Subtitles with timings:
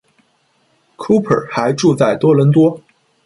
[0.97, 2.81] Cooper 还住在多伦多。